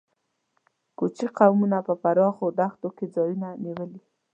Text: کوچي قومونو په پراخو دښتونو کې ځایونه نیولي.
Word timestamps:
کوچي 0.97 1.25
قومونو 1.37 1.79
په 1.87 1.93
پراخو 2.01 2.45
دښتونو 2.59 2.95
کې 2.97 3.05
ځایونه 3.15 3.47
نیولي. 3.63 4.01